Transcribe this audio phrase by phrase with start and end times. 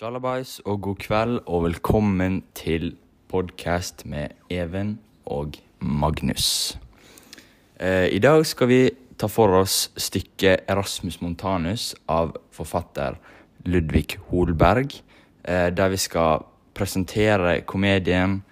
[0.00, 2.94] Sjalabais og god kveld og velkommen til
[3.28, 4.94] podkast med Even
[5.28, 6.78] og Magnus.
[7.76, 8.78] Eh, I dag skal vi
[9.20, 13.18] ta for oss stykket 'Erasmus Montanus' av forfatter
[13.66, 15.02] Ludvig Holberg,
[15.44, 18.42] eh, der vi skal presentere komedien.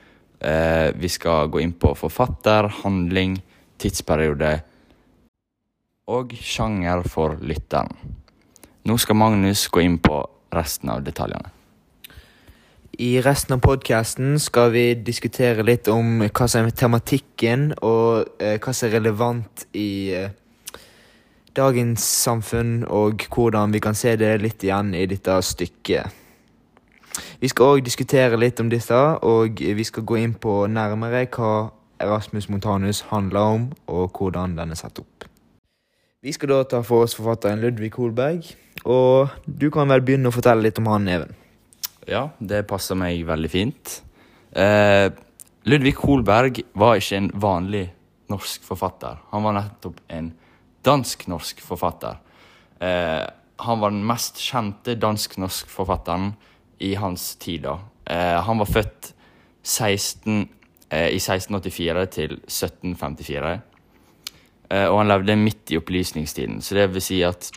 [0.41, 3.43] Eh, vi skal gå inn på forfatter, handling,
[3.79, 4.61] tidsperiode
[6.09, 7.96] og sjanger for lytteren.
[8.85, 10.29] Nå skal Magnus gå inn på
[10.59, 11.54] resten av detaljene.
[12.98, 18.56] I resten av podkasten skal vi diskutere litt om hva som er tematikken, og eh,
[18.59, 20.33] hva som er relevant i eh,
[21.55, 26.19] dagens samfunn, og hvordan vi kan se det litt igjen i dette stykket.
[27.38, 31.55] Vi skal òg diskutere litt om dette, og vi skal gå inn på nærmere hva
[32.02, 35.27] Erasmus Montanus handler om, og hvordan den er satt opp.
[36.28, 38.50] Vi skal da ta for oss forfatteren Ludvig Holberg,
[38.84, 41.30] og du kan vel begynne å fortelle litt om han, Even.
[42.05, 43.92] Ja, det passer meg veldig fint.
[44.52, 45.09] Eh,
[45.72, 47.86] Ludvig Holberg var ikke en vanlig
[48.28, 49.22] norsk forfatter.
[49.30, 50.28] Han var nettopp en
[50.84, 52.20] dansk-norsk forfatter.
[52.77, 53.25] Eh,
[53.64, 56.34] han var den mest kjente dansk-norsk forfatteren
[56.84, 57.64] i hans tid.
[58.05, 59.14] Eh, han var født
[59.64, 60.44] 16,
[60.91, 63.56] eh, i 1684 til 1754.
[64.69, 67.50] Eh, og han levde midt i opplysningstiden, så det vil si at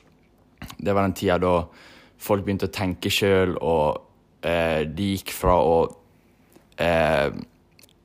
[0.78, 1.56] det var den tida da
[2.22, 5.80] folk begynte å tenke sjøl, og eh, de gikk fra å
[6.78, 7.32] eh,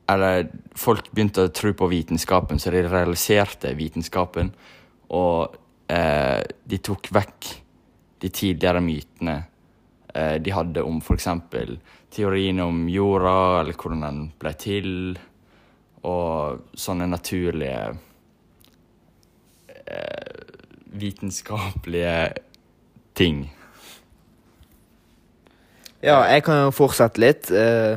[0.06, 0.48] Eller
[0.78, 4.52] folk begynte å tro på vitenskapen, så de realiserte vitenskapen.
[5.18, 5.56] Og
[5.90, 7.48] eh, de tok vekk
[8.22, 9.34] de tidligere mytene
[10.14, 11.26] eh, de hadde om f.eks.
[12.14, 14.94] teorien om jorda, eller hvordan den ble til,
[16.06, 17.96] og sånne naturlige
[21.00, 22.32] vitenskapelige
[23.14, 23.46] ting.
[26.02, 27.48] Ja, jeg kan jo fortsette litt.
[27.50, 27.96] Eh,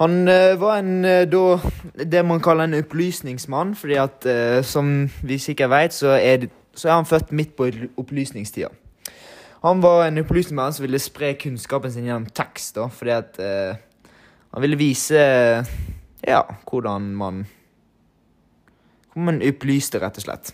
[0.00, 1.58] han eh, var en eh, da
[1.94, 4.26] det man kaller en opplysningsmann, fordi at
[4.66, 7.68] som vi sikkert vet, så er, så er han født midt på
[7.98, 8.70] opplysningstida.
[9.62, 14.62] Han var en opplysningsmann som ville spre kunnskapen sin gjennom tekst, da, fordi at han
[14.62, 15.18] ville vise
[16.26, 17.46] ja, hvordan man
[19.08, 20.52] Hvordan man opplyste, rett og slett.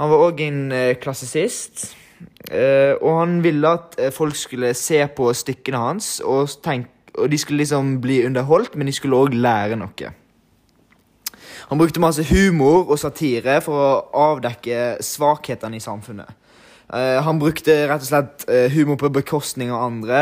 [0.00, 1.90] Han var òg en eh, klassisist.
[2.50, 6.88] Eh, og han ville at eh, folk skulle se på stykkene hans, og, tenk,
[7.18, 10.12] og de skulle liksom bli underholdt, men de skulle òg lære noe.
[11.70, 16.38] Han brukte masse humor og satire for å avdekke svakhetene i samfunnet.
[16.92, 20.18] Uh, han brukte rett og slett uh, humor på bekostning av andre.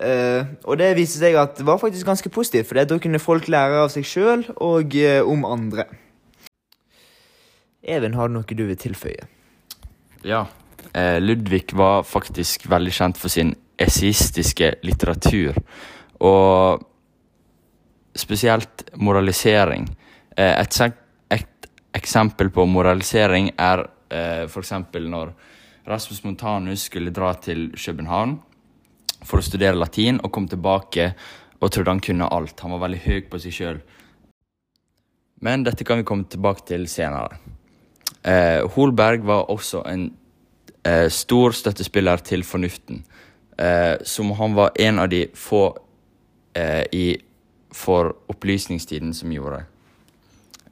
[0.00, 3.50] Uh, og det viste seg at det var faktisk ganske positivt, for da kunne folk
[3.52, 4.96] lære av seg sjøl og
[5.28, 5.84] om andre.
[7.82, 9.26] Even, har du noe du vil tilføye?
[10.26, 10.44] Ja.
[10.92, 15.56] Eh, Ludvig var faktisk veldig kjent for sin esaistiske litteratur.
[16.20, 16.84] Og
[18.16, 19.88] spesielt moralisering.
[20.36, 20.80] Eh, et,
[21.32, 24.74] et eksempel på moralisering er eh, f.eks.
[25.00, 25.32] når
[25.88, 28.36] Rasmus Montanus skulle dra til København
[29.24, 31.12] for å studere latin, og kom tilbake
[31.60, 32.60] og trodde han kunne alt.
[32.60, 33.80] Han var veldig høy på seg sjøl.
[35.44, 37.40] Men dette kan vi komme tilbake til senere.
[38.22, 40.10] Eh, Holberg var også en
[40.84, 43.04] eh, stor støttespiller til fornuften.
[43.58, 45.64] Eh, som han var en av de få
[46.56, 47.06] eh, i,
[47.72, 49.64] for opplysningstiden som gjorde.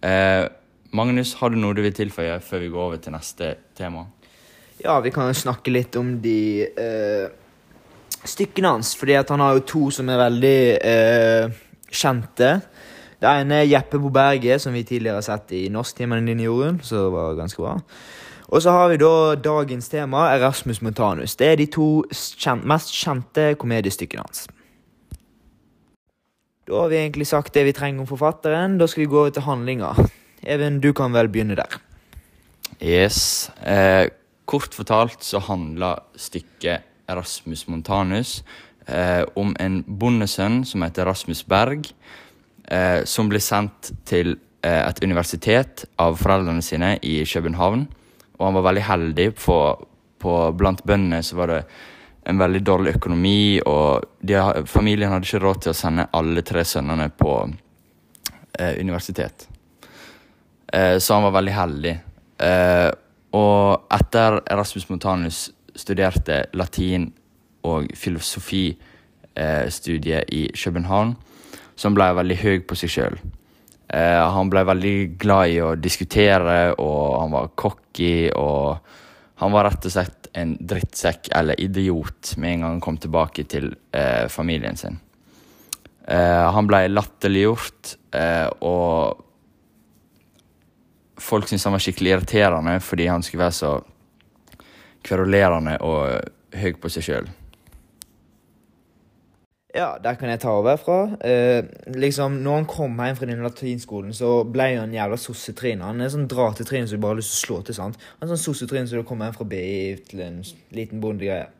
[0.00, 0.44] Eh,
[0.90, 4.06] Magnus, har du noe du vil tilføye før vi går over til neste tema?
[4.80, 7.28] Ja, vi kan jo snakke litt om de eh,
[8.24, 8.94] stykkene hans.
[8.96, 10.58] Fordi han har jo to som er veldig
[11.88, 12.52] kjente.
[13.18, 16.80] Det ene er 'Jeppe på berget', som vi tidligere har sett i Norsktimene din, Jorunn.
[16.82, 17.80] Så var ganske bra.
[18.48, 21.36] Og så har vi da dagens tema, 'Erasmus Montanus'.
[21.36, 24.46] Det er de to kjent, mest kjente komediestykkene hans.
[26.68, 28.78] Da har vi egentlig sagt det vi trenger om forfatteren.
[28.78, 29.94] Da skal vi gå over til handlinga.
[30.42, 31.80] Even, du kan vel begynne der.
[32.82, 33.50] Yes.
[33.66, 34.08] Eh,
[34.46, 38.44] kort fortalt så handler stykket Erasmus Montanus
[38.86, 41.90] eh, om en bondesønn som heter Rasmus Berg,
[42.70, 47.86] eh, som ble sendt til eh, et universitet av foreldrene sine i København.
[48.38, 49.86] Og han var veldig heldig, for
[50.18, 51.62] på, blant bøndene så var det
[52.28, 56.62] en veldig dårlig økonomi, og de, familien hadde ikke råd til å sende alle tre
[56.66, 57.32] sønnene på
[58.58, 59.48] eh, universitet.
[60.72, 61.94] Eh, så han var veldig heldig.
[62.44, 62.90] Eh,
[63.38, 63.62] og
[63.94, 67.12] etter Erasmus Montanus studerte latin
[67.68, 71.16] og filosofistudiet i København,
[71.86, 73.18] han ble veldig høy på seg sjøl.
[73.88, 78.78] Eh, han ble veldig glad i å diskutere, og han var cocky, og
[79.38, 83.44] han var rett og slett en drittsekk eller idiot med en gang han kom tilbake
[83.48, 84.98] til eh, familien sin.
[86.08, 89.24] Eh, han ble latterliggjort, eh, og
[91.18, 93.72] folk syntes han var skikkelig irriterende fordi han skulle være så
[95.06, 97.28] kverulerende og høy på seg sjøl.
[99.76, 100.96] Ja, der kan jeg ta over fra.
[101.20, 105.84] Eh, liksom, når han kom hjem fra den latinskolen, så ble han jævla sossetryne.
[105.84, 107.76] Han er sånn dratetrinn som du bare har lyst til å slå til.
[107.76, 107.98] sant?
[108.18, 110.40] Han er sånn sossetryne som du kommer hjem fra BI til en
[110.72, 111.50] liten bondegreie.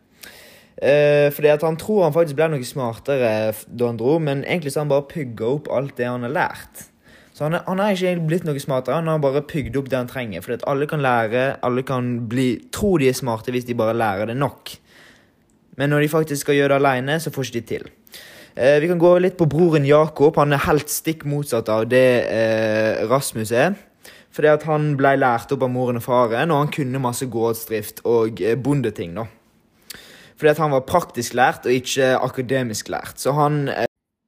[0.81, 4.73] Eh, fordi at han tror han faktisk ble noe smartere da han dro, men egentlig
[4.73, 6.85] så har han bare pugga opp alt det han har lært.
[7.35, 9.91] Så han, er- han har ikke egentlig blitt noe smartere, han har bare pugd opp
[9.93, 10.41] det han trenger.
[10.43, 13.95] Fordi at alle kan lære, alle kan bli, tro de er smarte hvis de bare
[13.95, 14.79] lærer det nok.
[15.79, 17.89] Men når de faktisk skal gjøre det alene, så får ikke de til.
[18.59, 20.37] Eh, vi kan gå litt på broren Jakob.
[20.41, 23.79] Han er helt stikk motsatt av det eh, Rasmus er.
[24.35, 28.03] Fordi at han ble lært opp av moren og faren, og han kunne masse gårdsdrift
[28.07, 29.15] og eh, bondeting.
[29.17, 29.29] da.
[30.39, 33.19] Fordi at han var praktisk lært og ikke akademisk lært.
[33.19, 33.87] Så han, eh,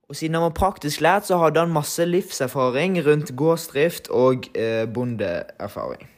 [0.08, 4.86] og siden han var praktisk lært, så hadde han masse livserfaring rundt gårdsdrift og eh,
[4.86, 6.08] bondeerfaring.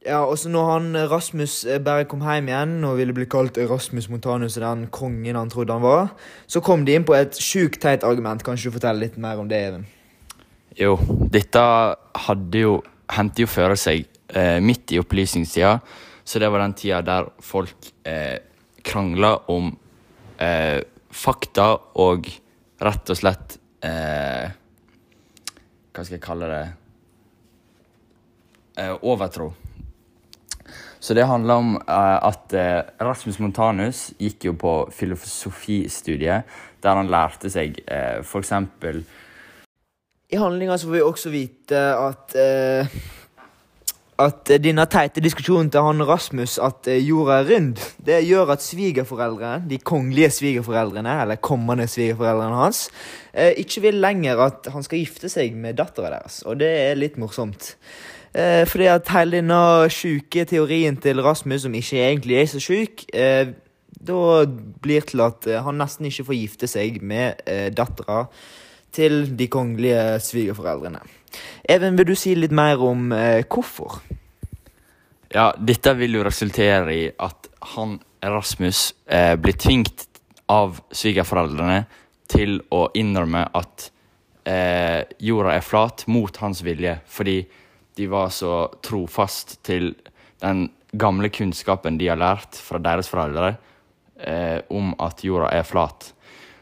[0.00, 3.26] Ja, og så når han eh, Rasmus eh, bare kom hjem igjen og ville bli
[3.28, 6.14] kalt Rasmus Montanus den kongen han trodde han var,
[6.48, 8.40] så kom de inn på et sjukt teit argument.
[8.40, 9.84] Kanskje du forteller litt mer om det, Even?
[10.78, 10.96] Jo,
[11.28, 11.60] dette
[12.24, 12.78] hadde jo
[13.12, 15.76] hendte jo føre seg eh, midt i opplysningstida,
[16.24, 18.38] så det var den tida der folk eh,
[18.86, 19.72] krangla om
[20.40, 20.80] eh,
[21.10, 22.28] fakta og
[22.80, 24.46] rett og slett eh,
[25.90, 26.62] Hva skal jeg kalle det
[28.78, 29.50] eh, Overtro.
[31.00, 37.10] Så det handler om eh, at eh, Rasmus Montanus gikk jo på filosofistudiet, der han
[37.12, 39.02] lærte seg uh, for eksempel
[40.32, 43.00] I handlinga så får vi også vite at eh,
[44.20, 48.64] at denne teite diskusjonen til han Rasmus at eh, jorda er rund, det gjør at
[48.64, 52.82] svigerforeldre, de kongelige svigerforeldrene, eller kommende svigerforeldrene hans,
[53.32, 56.42] eh, ikke vil lenger at han skal gifte seg med dattera deres.
[56.44, 57.74] Og det er litt morsomt.
[58.34, 63.04] Eh, fordi at hele denne sjuke teorien til Rasmus, som ikke egentlig er så sjuk,
[63.14, 63.52] eh,
[64.00, 64.44] da
[64.82, 68.24] blir til at eh, han nesten ikke får gifte seg med eh, dattera
[68.94, 71.02] til de kongelige svigerforeldrene.
[71.68, 74.00] Even, vil du si litt mer om eh, hvorfor?
[75.30, 80.06] Ja, dette vil jo resultere i at han Rasmus eh, blir tvingt
[80.50, 81.84] av svigerforeldrene
[82.30, 83.90] til å innrømme at
[84.46, 87.44] eh, jorda er flat mot hans vilje, fordi
[88.00, 89.92] de var så trofast til
[90.40, 93.54] den gamle kunnskapen de har lært fra deres foreldre
[94.16, 96.10] eh, om at jorda er flat.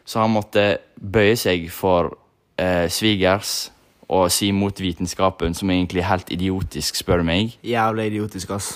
[0.05, 2.13] Så han måtte bøye seg for
[2.59, 3.71] eh, svigers
[4.09, 7.57] og si mot vitenskapen, som egentlig er helt idiotisk, spør du meg.
[7.67, 8.71] Jævla idiotisk, ass.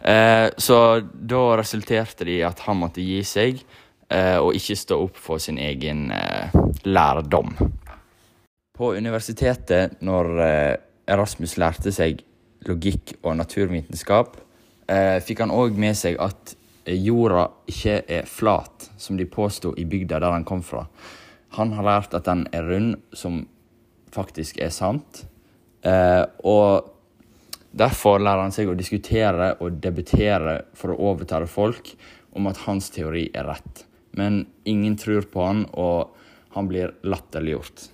[0.00, 0.78] Eh, så
[1.12, 3.60] da resulterte det i at han måtte gi seg,
[4.08, 6.56] eh, og ikke stå opp for sin egen eh,
[6.88, 7.52] lærdom.
[8.80, 10.76] På universitetet, når eh,
[11.10, 12.22] Erasmus lærte seg
[12.68, 14.36] logikk og naturvitenskap,
[14.88, 16.54] eh, fikk han òg med seg at
[16.84, 20.86] eh, jorda ikke er flat, som de påsto i bygda der han kom fra.
[21.56, 23.42] Han har lært at den er rund, som
[24.14, 25.24] faktisk er sant.
[25.82, 26.96] Eh, og
[27.70, 31.92] Derfor lærer han seg å diskutere og debutere for å overtale folk
[32.34, 33.84] om at hans teori er rett.
[34.18, 36.16] Men ingen tror på han, og
[36.56, 37.86] han blir latterliggjort.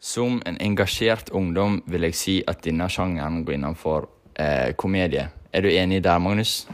[0.00, 4.04] Som en engasjert ungdom vil jeg si at denne sjangeren går innenfor
[4.38, 5.24] eh, komedie.
[5.50, 6.68] Er du enig der, Magnus?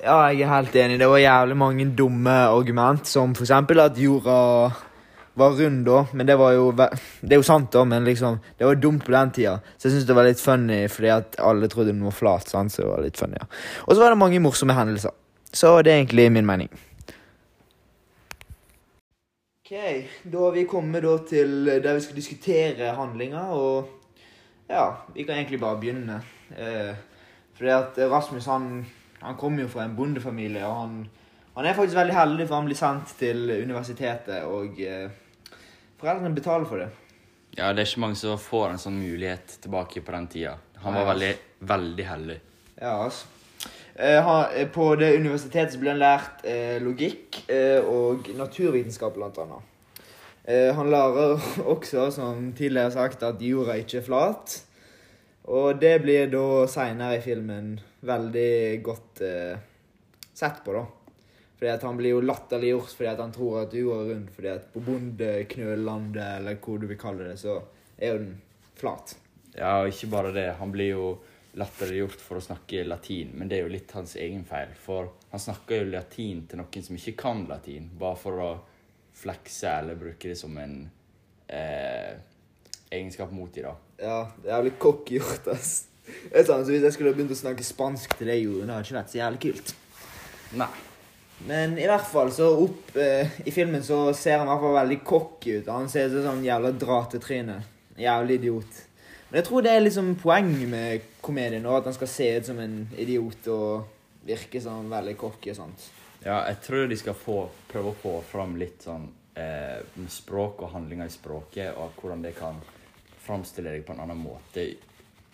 [0.00, 0.96] Ja, jeg er helt enig.
[1.02, 4.38] Det var jævlig mange dumme argument, som eksempel at jorda
[5.40, 8.66] var rund da, men det var jo Det er jo sant, da, men liksom Det
[8.66, 11.68] var dumt på den tida, så jeg syns det var litt funny fordi at alle
[11.68, 12.48] trodde den var flat.
[12.48, 13.46] sant, så det var litt funny, ja.
[13.86, 15.12] Og så var det mange morsomme hendelser.
[15.52, 16.68] Så det er egentlig min mening.
[19.70, 24.16] Ok, da har vi kommet da til der vi skal diskutere handlinger, og
[24.66, 26.16] ja, vi kan egentlig bare begynne.
[26.50, 26.90] Eh,
[27.54, 28.66] fordi at Rasmus han,
[29.20, 30.96] han kommer jo fra en bondefamilie, og han,
[31.54, 35.06] han er faktisk veldig heldig, for han blir sendt til universitetet, og eh,
[36.02, 36.90] foreldrene betaler for det.
[37.54, 40.56] Ja, det er ikke mange som får en sånn mulighet tilbake på den tida.
[40.82, 41.34] Han var veldig,
[41.70, 42.42] veldig heldig.
[42.74, 43.39] Ja, altså.
[43.94, 47.42] Eh, eh, på det universitetet så ble han lært eh, logikk
[47.90, 49.66] og naturvitenskap, blant annet.
[50.76, 51.36] Han lærer
[51.74, 54.56] også, som tidligere sagt, at jorda ikke er flat.
[55.50, 57.74] Og det blir da seinere i filmen
[58.06, 59.22] veldig godt
[60.36, 60.84] sett på, da.
[61.60, 64.28] Fordi at Han blir jo latterliggjort fordi at han tror at jorda er rund.
[64.32, 67.58] Fordi at på bondeknølandet, eller hva du vil kalle det, så
[67.98, 68.38] er jo den
[68.80, 69.12] flat.
[69.52, 70.46] Ja, og ikke bare det.
[70.56, 71.10] Han blir jo
[71.58, 74.72] latterliggjort for å snakke latin, men det er jo litt hans egen feil.
[74.78, 78.50] For han snakker jo latin til noen som ikke kan latin, bare for å
[79.20, 80.76] flekse eller bruke det som en
[81.50, 82.12] eh,
[82.90, 83.74] egenskap mot dem, da.
[84.00, 85.72] Ja, det er jævlig cocky gjort, ass.
[86.10, 88.76] Det er sånn, så Hvis jeg skulle begynt å snakke spansk til deg, Jorunn, det
[88.76, 89.74] hadde ikke vært så jævlig kult.
[90.58, 90.70] Nei.
[91.46, 94.76] Men i hvert fall, så opp eh, i filmen så ser han i hvert fall
[94.76, 95.70] veldig cocky ut.
[95.72, 97.60] Han ser ut som sånn jævla dratetryne.
[98.00, 98.80] Jævlig idiot.
[99.30, 102.58] Men jeg tror det er liksom poenget med komedien, at han skal se ut som
[102.58, 105.86] en idiot og virke sånn veldig cocky og sånt.
[106.24, 107.38] Ja, jeg tror de skal få,
[107.70, 109.06] prøve å få fram litt sånn
[109.38, 109.78] eh,
[110.10, 112.58] språk og handlinger i språket, og hvordan det kan
[113.22, 114.66] framstille deg på en annen måte.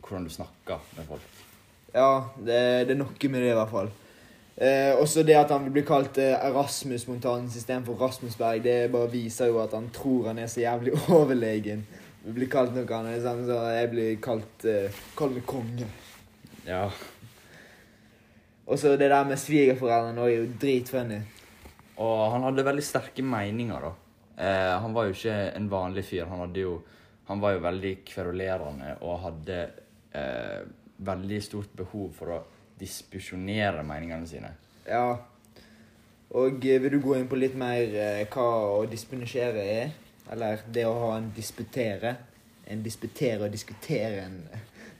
[0.04, 1.40] Hvordan du snakker med folk.
[1.96, 3.90] Ja, det, det er noe med det i hvert fall.
[4.56, 9.10] Eh, også det at han blir kalt eh, Erasmus Montanus istedenfor Rasmus Berg, det bare
[9.12, 11.86] viser jo at han tror han er så jævlig overlegen.
[12.26, 15.87] Vi blir kalt noe annet, sånn, så jeg blir kalt uh, Kall meg konge.
[16.66, 16.88] Ja.
[18.66, 21.21] Og så det der med svigerforeldrene også er jo dritfunny.
[22.02, 23.92] Og han hadde veldig sterke meninger, da.
[24.37, 26.26] Eh, han var jo ikke en vanlig fyr.
[26.28, 26.80] Han, jo,
[27.30, 29.61] han var jo veldig kverulerende og hadde
[30.12, 30.66] eh,
[31.06, 32.40] veldig stort behov for å
[32.76, 34.50] dispusjonere meningene sine.
[34.85, 35.14] Ja.
[36.37, 39.95] Og eh, vil du gå inn på litt mer eh, hva å disponere er?
[40.33, 42.16] Eller det å ha en disputere?
[42.66, 44.40] En disputere og diskutere en,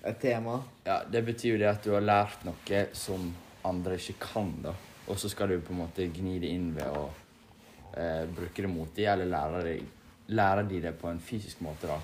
[0.07, 0.61] et tema?
[0.87, 3.33] Ja, Det betyr jo det at du har lært noe som
[3.67, 4.75] andre ikke kan, da.
[5.07, 7.07] Og så skal du på en måte gni det inn ved å
[7.95, 11.91] eh, bruke det mot dem, eller lære, deg, lære de det på en fysisk måte,
[11.91, 11.99] da.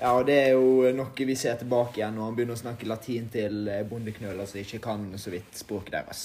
[0.00, 2.88] Ja, og det er jo noe vi ser tilbake igjen når han begynner å snakke
[2.88, 6.22] latin til eh, bondeknøler som ikke kan så vidt språket deres.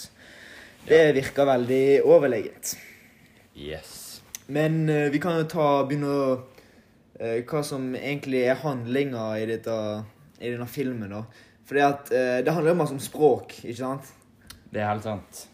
[0.87, 2.75] Det virker veldig overlegent.
[3.55, 4.04] Yes.
[4.47, 9.47] Men uh, vi kan jo ta begynne å uh, Hva som egentlig er handlinga i,
[9.49, 9.75] dette,
[10.39, 11.23] i denne filmen, da.
[11.65, 14.13] Fordi at uh, det handler jo masse om språk, ikke sant?
[14.69, 15.45] Det er helt sant.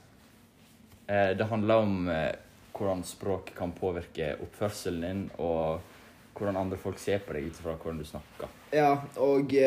[1.12, 5.82] Det handler om hvordan språk kan påvirke oppførselen din, og
[6.38, 8.54] hvordan andre folk ser på deg ut fra hvordan du snakker.
[8.72, 9.66] Ja, og i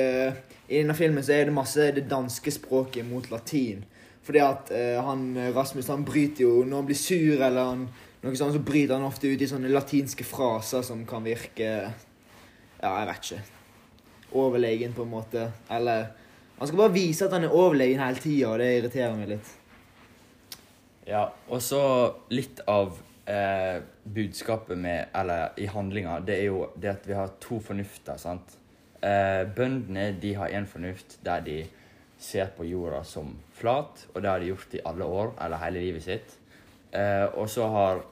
[0.71, 3.85] denne filmen så er det masse det danske språket mot latin.
[4.25, 4.73] Fordi at
[5.05, 7.85] han Rasmus han bryter jo Når han blir sur eller han,
[8.25, 11.71] noe sånt, så bryter han ofte ut i sånne latinske fraser som kan virke
[12.85, 13.43] Ja, jeg vet ikke.
[14.35, 15.49] Overlegen, på en måte.
[15.71, 16.11] Eller
[16.59, 19.49] Han skal bare vise at han er overlegen hele tida, og det irriterer meg litt.
[21.05, 21.81] Ja, og så
[22.31, 22.95] litt av
[23.27, 28.21] eh, budskapet med, eller i handlinga, det er jo det at vi har to fornufter,
[28.23, 28.55] sant.
[29.03, 31.59] Eh, bøndene de har én fornuft der de
[32.23, 35.83] ser på jorda som flat, og det har de gjort i alle år, eller hele
[35.85, 36.39] livet sitt.
[36.95, 38.03] Eh, og så har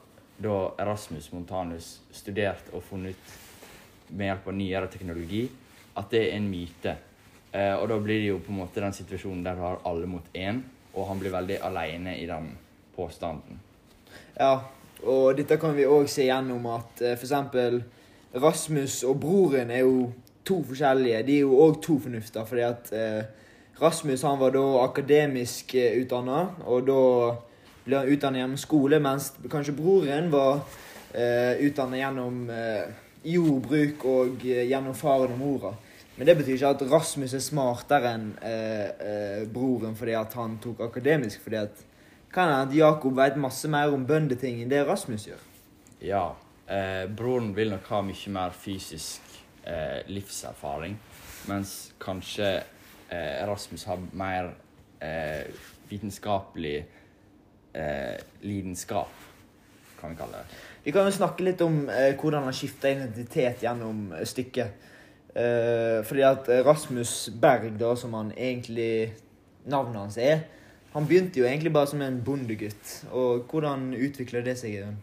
[0.43, 5.43] da Erasmus Montanus studert og funnet ut med hjelp av nyere teknologi
[5.97, 6.95] at det er en myte.
[7.53, 10.09] Eh, og da blir det jo på en måte den situasjonen der du har alle
[10.09, 10.63] mot én,
[10.93, 12.51] og han blir veldig alene i den
[12.95, 13.61] påstanden.
[14.37, 14.55] Ja,
[15.03, 17.81] og dette kan vi òg se gjennom at eh, eksempel
[18.33, 20.09] Rasmus og broren er jo
[20.45, 21.23] to forskjellige.
[21.27, 23.23] De er jo òg to fornufter, fordi at eh,
[23.81, 27.01] Rasmus han var da akademisk eh, utdanna, og da
[27.85, 30.61] ble han utdannet gjennom skole, mens kanskje broren var
[31.13, 32.85] eh, utdannet gjennom eh,
[33.27, 35.73] jordbruk og eh, gjennom faren og mora.
[36.15, 40.59] Men det betyr ikke at Rasmus er smartere enn eh, eh, broren fordi at han
[40.61, 41.41] tok akademisk.
[41.43, 41.83] fordi at
[42.33, 45.41] kan hende at Jakob vet masse mer om bøndeting enn det Rasmus gjør.
[46.01, 46.25] Ja.
[46.67, 49.21] Eh, broren vil nok ha mye mer fysisk
[50.11, 50.97] livserfaring,
[51.47, 52.47] mens kanskje
[53.07, 54.49] Erasmus har mer
[55.87, 56.81] vitenskapelig
[57.73, 59.11] eh, lidenskap,
[59.99, 60.61] kan vi kalle det.
[60.83, 64.89] Vi kan jo snakke litt om eh, hvordan han skifta identitet gjennom eh, stykket.
[65.33, 69.13] Eh, fordi at eh, Rasmus Berg, da, som han egentlig
[69.65, 70.43] navnet hans er,
[70.93, 72.99] han begynte jo egentlig bare som en bondegutt.
[73.11, 74.77] Og hvordan utvikla det seg?
[74.77, 74.99] Jørgen?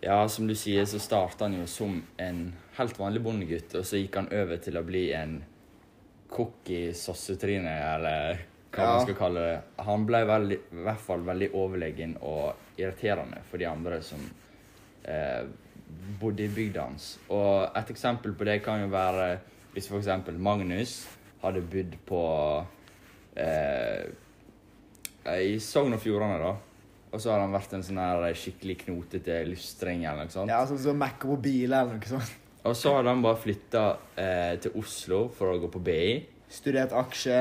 [0.00, 2.44] Ja, som du sier, så starta han jo som en
[2.78, 5.40] helt vanlig bondegutt, og så gikk han over til å bli en
[6.30, 8.92] cocky sossetryne, eller hva Ja.
[8.96, 9.62] man skal kalle det.
[9.84, 14.18] Han ble veldig, i hvert fall veldig overlegen og irriterende for de andre som
[15.04, 15.42] eh,
[16.20, 17.18] bodde i bygda hans.
[17.30, 19.38] Og et eksempel på det kan jo være
[19.74, 21.06] hvis eksempel Magnus
[21.42, 22.22] hadde bodd på
[23.36, 24.10] eh,
[25.40, 26.54] i Sogn og Fjordane, da.
[27.10, 30.50] Og så har han vært en sånn her skikkelig knotete lystring eller noe sånt.
[30.52, 32.36] Ja, Sånn som Mac på bil eller noe sånt.
[32.68, 33.82] Og så hadde han bare flytta
[34.20, 36.20] eh, til Oslo for å gå på BI.
[36.52, 37.38] Studert aksje.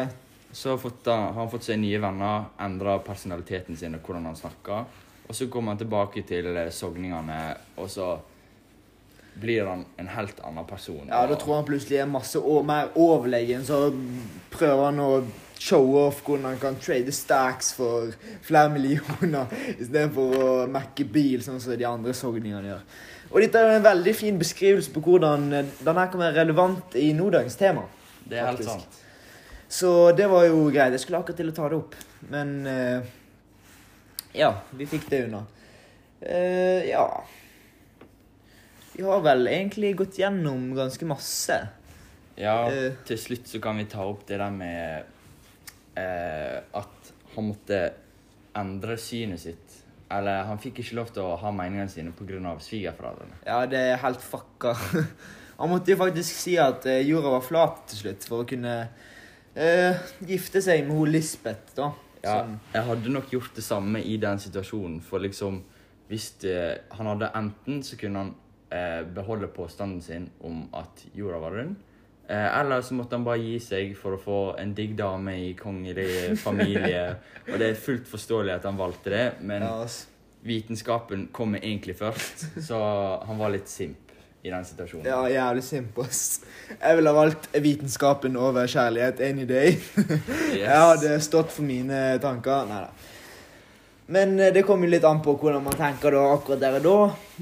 [0.51, 4.37] Så har, fått, har han fått seg nye venner, endra personaliteten sin og hvordan han
[4.39, 4.85] snakker.
[5.29, 7.39] Og så kommer han tilbake til eh, sogningene,
[7.77, 8.15] og så
[9.39, 11.05] blir han en helt annen person.
[11.07, 13.91] Ja, Da tror han plutselig er masse mer overlegen, så
[14.51, 15.11] prøver han å
[15.59, 18.13] showe off hvordan han kan trade stacks for
[18.47, 22.83] flere millioner istedenfor å mekke bil, sånn som de andre sogningene gjør.
[23.29, 26.95] Og dette er en veldig fin beskrivelse på hvordan denne den her kan være relevant
[26.97, 27.85] i nådagens tema.
[28.25, 28.97] Det er helt sant.
[29.69, 30.95] Så det var jo greit.
[30.95, 31.95] Jeg skulle akkurat til å ta det opp,
[32.33, 33.09] men eh,
[34.33, 35.43] Ja, vi fikk det unna.
[36.21, 37.05] Eh, ja
[38.95, 41.59] Vi har vel egentlig gått gjennom ganske masse.
[42.39, 42.93] Ja, Eh.
[43.05, 45.03] til slutt så kan vi ta opp det der med
[45.95, 47.79] eh, at han måtte
[48.55, 49.75] endre synet sitt.
[50.11, 52.55] Eller han fikk ikke lov til å ha meningene sine pga.
[52.59, 53.38] svigerforeldrene.
[53.45, 54.73] Ja, det er helt fucka.
[55.59, 58.88] Han måtte jo faktisk si at eh, jorda var flat til slutt, for å kunne
[59.59, 61.91] eh, gifte seg med hun Lisbeth, da.
[62.23, 65.01] Ja, Som- jeg hadde nok gjort det samme i den situasjonen.
[65.01, 65.61] For liksom,
[66.09, 68.33] hvis det, han hadde enten så kunne han
[68.71, 71.75] eh, beholde påstanden sin om at jorda var rund.
[72.29, 75.53] Eh, eller så måtte han bare gi seg for å få en digg dame i
[75.57, 77.15] kongelig familie.
[77.51, 79.87] og det er fullt forståelig at han valgte det, men ja,
[80.45, 82.45] vitenskapen kommer egentlig først.
[82.67, 82.77] Så
[83.25, 84.08] han var litt simp
[84.43, 85.05] i den situasjonen.
[85.05, 86.41] ja, jævlig simp, ass.
[86.81, 89.75] Jeg ville ha valgt vitenskapen over kjærlighet any day.
[90.50, 90.65] Yes.
[90.65, 92.65] Jeg hadde stått for mine tanker.
[92.69, 93.10] Nei da.
[94.10, 96.86] Men eh, det kommer jo litt an på hvordan man tenker da akkurat der og
[96.88, 96.96] da.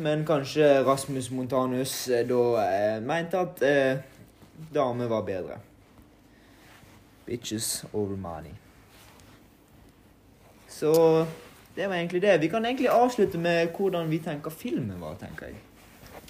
[0.03, 4.01] Men kanskje Rasmus Montanus eh, da eh, mente at eh,
[4.75, 5.59] damer var bedre.
[7.27, 8.51] Bitches over money.
[10.67, 10.91] Så
[11.75, 12.41] det var egentlig det.
[12.41, 15.61] Vi kan egentlig avslutte med hvordan vi tenker filmen var, tenker jeg.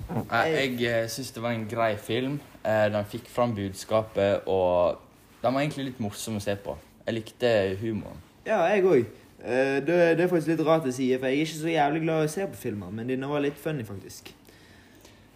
[0.08, 2.39] Jeg, jeg eh, syns det var en grei film.
[2.63, 5.00] Eh, Den fikk fram budskapet, og
[5.42, 6.77] den var egentlig litt morsom å se på.
[7.06, 8.22] Jeg likte humoren.
[8.48, 9.06] Ja, jeg òg.
[9.38, 12.24] Det, det er faktisk litt rart å si, for jeg er ikke så jævlig glad
[12.24, 12.92] i å se på filmer.
[12.92, 14.32] Men denne var litt funny, faktisk.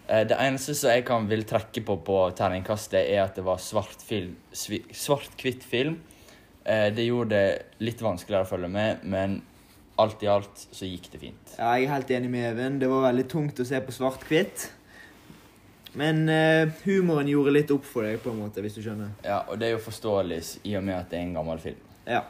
[0.08, 3.62] Eh, Det eneste som jeg kan vil trekke på på terningkastet, er at det var
[3.62, 6.00] svart-hvitt svart film.
[6.65, 9.41] Eh, Det gjorde det litt vanskeligere å følge med, men
[10.01, 11.55] alt i alt så gikk det fint.
[11.58, 12.77] Ja, jeg er helt enig med Even.
[12.81, 14.70] Det var veldig tungt å se på svart-hvitt.
[15.93, 19.12] Men uh, humoren gjorde litt opp for deg, på en måte, hvis du skjønner.
[19.26, 21.82] Ja, Og det er jo forståelig i og med at det er en gammel film.
[22.08, 22.23] Ja.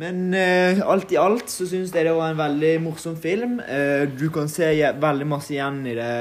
[0.00, 3.58] Men uh, alt i alt så syns jeg det var en veldig morsom film.
[3.62, 6.12] Uh, du kan se veldig masse igjen i det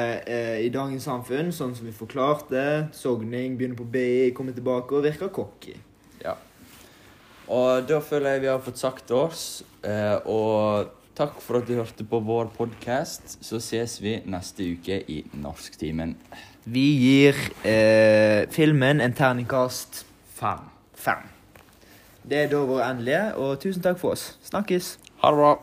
[0.62, 2.66] i dagens samfunn, sånn som vi forklarte.
[2.94, 5.78] Sogning, begynner på BI, kommer tilbake og virker cocky.
[7.50, 9.64] Og da føler jeg vi har fått sagt oss.
[9.84, 13.38] eh, Og takk for at du hørte på vår podkast.
[13.44, 16.16] Så ses vi neste uke i Norsktimen
[16.70, 17.36] Vi gir
[17.66, 20.04] eh, filmen en terningkast
[20.36, 20.60] fem.
[20.94, 21.26] fem.
[22.30, 24.36] Det er da vår endelige, og tusen takk for oss.
[24.46, 24.98] Snakkes!
[25.24, 25.54] Ha det bra.